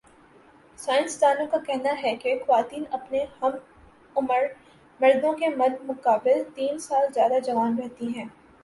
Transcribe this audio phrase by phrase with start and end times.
[0.79, 3.51] science دانوں کا کہنا ہے کہ خواتین اپنے ہم
[4.15, 4.45] عمر
[4.99, 8.23] مردوں کے مدمقابل تین سال زیادہ جوان رہتی ہے